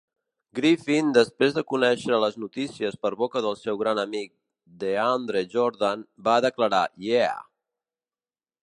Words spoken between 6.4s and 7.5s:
declarar "Yeah!"